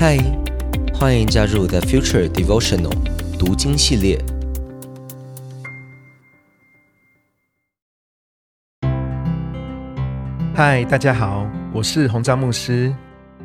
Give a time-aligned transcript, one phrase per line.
[0.00, 0.16] 嗨，
[0.94, 2.90] 欢迎加入 The Future Devotional
[3.38, 4.18] 读经系列。
[10.54, 12.90] 嗨，大家好，我是洪章牧师，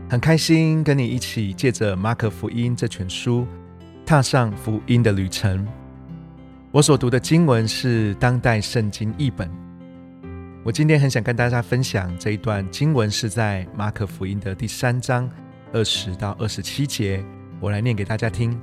[0.10, 3.46] 很开心跟你一起借着马可福音这卷书，
[4.06, 5.68] 踏上福音的旅程。
[6.72, 9.52] 我所读的经文是当代圣经译本。
[10.64, 15.30] 我今天很想跟大家分享这一段经文，是在马可福音的第三章
[15.76, 17.22] 二十到二十七节。
[17.60, 18.58] 我来念给大家听。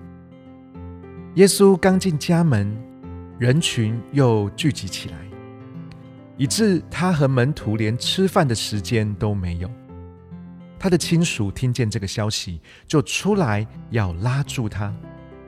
[1.34, 2.74] 耶稣刚进家门，
[3.38, 5.16] 人群又聚集起来。
[6.38, 9.70] 以致他和门徒连吃饭的时间都没有。
[10.78, 14.90] 他的亲属听见这个消息，就出来要拉住他，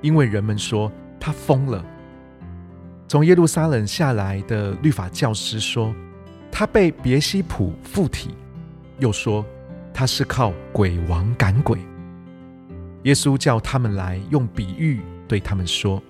[0.02, 1.82] 因为人们说他疯了。
[3.08, 5.94] 从耶路撒冷下来的律法教师说，
[6.52, 8.34] 他被别西卜附体，
[8.98, 9.42] 又说
[9.94, 11.78] 他是靠鬼王赶鬼。
[13.04, 16.02] 耶稣叫他们来，用比喻对他们说：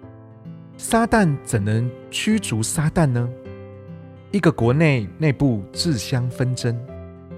[0.78, 3.28] 撒旦怎能驱逐撒旦呢？
[4.32, 6.74] 一个国内内部自相纷争，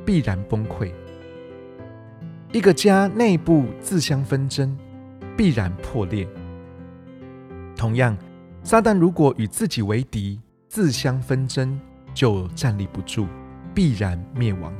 [0.04, 0.92] 必然崩溃；
[2.52, 4.74] 一个家内部自相纷争，
[5.36, 6.26] 必然破裂。
[7.74, 8.16] 同样，
[8.62, 11.78] 撒旦如果与自己为敌，自相纷争，
[12.14, 13.26] 就站立不住，
[13.74, 14.72] 必然灭亡。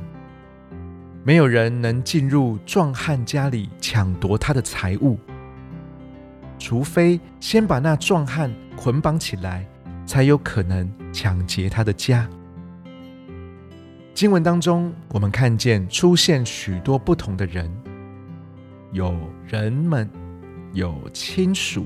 [1.27, 5.19] 没有人能进入壮汉家里抢夺他的财物，
[6.57, 9.67] 除非先把那壮汉捆绑起来。
[10.05, 12.29] 才有可能抢劫他的家。
[14.13, 17.69] 经文当中，我们看见出现许多不同的人，
[18.93, 19.13] 有
[19.45, 20.09] 人们，
[20.71, 21.85] 有亲属，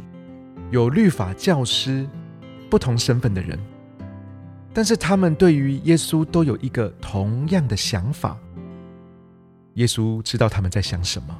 [0.70, 2.08] 有律法教师，
[2.70, 3.58] 不同身份的人，
[4.72, 8.38] 但是他们对于耶稣都有一个同样的想法。
[9.75, 11.38] 耶稣知道他们在想什么，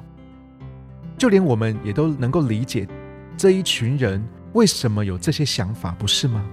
[1.18, 2.88] 就连我们也都能够理解
[3.36, 4.22] 这一群人
[4.54, 6.44] 为什么有这些想法，不是吗？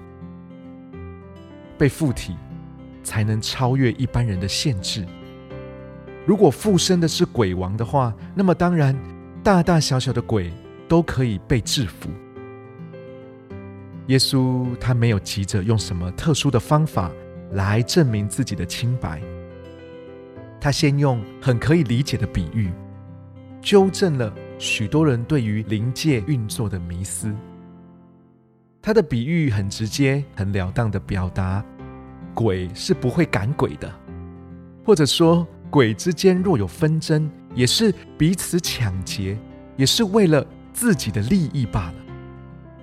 [1.78, 2.36] 被附体，
[3.04, 5.06] 才能超越一般人的限制。
[6.26, 8.94] 如果附身的是鬼王的话，那么当然，
[9.42, 10.52] 大大小小的鬼
[10.88, 12.10] 都可以被制服。
[14.08, 17.12] 耶稣他没有急着用什么特殊的方法
[17.52, 19.22] 来证明自己的清白，
[20.62, 22.70] 他先用很可以理解的比喻，
[23.62, 27.34] 纠正了许多人对于灵界运作的迷思。
[28.82, 31.64] 他的比喻很直接、很了当的表达，
[32.34, 33.94] 鬼是不会赶鬼的，
[34.86, 39.38] 或者说鬼之间若有纷争，也是彼此抢劫，
[39.78, 41.96] 也是为了自己的利益罢了，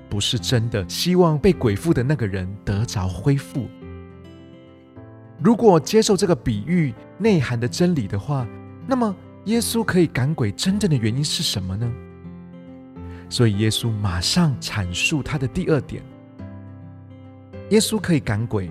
[0.09, 3.69] 不是真的希望被鬼附的那个人得着恢复。
[5.39, 8.47] 如果接受这个比喻内涵的真理的话，
[8.87, 9.15] 那么
[9.45, 11.91] 耶稣可以赶鬼真正的原因是什么呢？
[13.29, 16.03] 所以耶稣马上阐述他的第二点：
[17.71, 18.71] 耶稣可以赶鬼，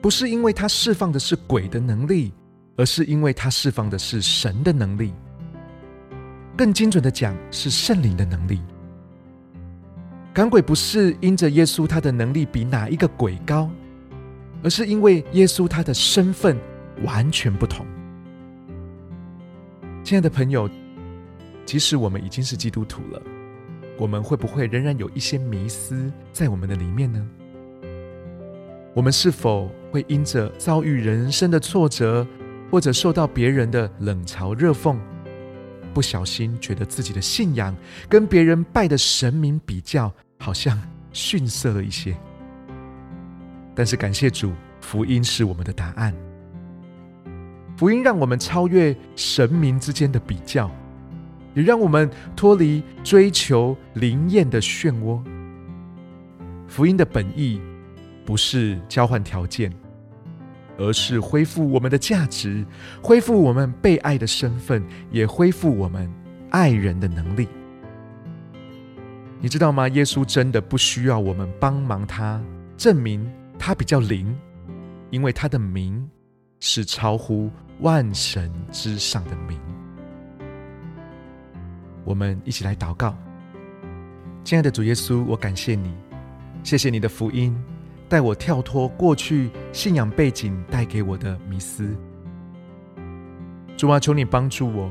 [0.00, 2.32] 不是因为他释放的是鬼的能力，
[2.76, 5.12] 而是因为他释放的是神的能力。
[6.56, 8.60] 更精准的讲，是圣灵的能力。
[10.32, 13.70] 赶鬼不是因着耶稣他的能力比哪一个鬼高，
[14.64, 16.58] 而是因为耶稣他的身份
[17.04, 17.86] 完全不同。
[20.02, 20.68] 亲爱的朋友，
[21.66, 23.22] 即使我们已经是基督徒了。
[23.98, 27.24] 我们会不会仍然有一些迷思在我们的里面呢？
[28.94, 32.26] 我们是否会因着遭遇人生的挫折，
[32.70, 34.96] 或者受到别人的冷嘲热讽，
[35.92, 37.76] 不小心觉得自己的信仰
[38.08, 40.80] 跟别人拜的神明比较，好像
[41.12, 42.16] 逊色了一些？
[43.74, 46.14] 但是感谢主，福音是我们的答案。
[47.76, 50.70] 福音让我们超越神明之间的比较。
[51.54, 55.22] 也让我们脱离追求灵验的漩涡。
[56.66, 57.60] 福音的本意
[58.24, 59.72] 不是交换条件，
[60.76, 62.66] 而是恢复我们的价值，
[63.00, 66.12] 恢复我们被爱的身份，也恢复我们
[66.50, 67.46] 爱人的能力。
[69.40, 69.86] 你知道吗？
[69.90, 72.42] 耶稣真的不需要我们帮忙他
[72.76, 74.36] 证明他比较灵，
[75.10, 76.08] 因为他的名
[76.60, 79.58] 是超乎万神之上的名。
[82.04, 83.16] 我们一起来祷告，
[84.44, 85.94] 亲爱的主耶稣，我感谢你，
[86.62, 87.56] 谢谢你的福音，
[88.08, 91.96] 带我跳脱过去信仰背景带给我的迷思。
[93.76, 94.90] 主啊，求你帮助我，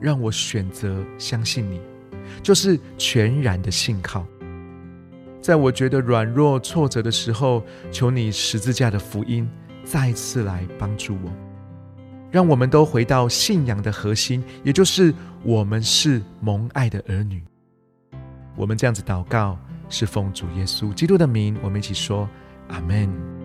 [0.00, 1.80] 让我选择相信你，
[2.42, 4.24] 就是全然的信靠。
[5.42, 9.46] 在我觉得软弱挫折的时候，求你十字架的福音
[9.84, 11.32] 再次来帮助我。
[12.30, 15.12] 让我们都回到信仰的核心，也就是
[15.42, 17.42] 我们是蒙爱的儿女。
[18.54, 19.58] 我们这样子祷告，
[19.88, 22.28] 是奉主耶稣基督的名，我们一起说
[22.68, 23.41] 阿门。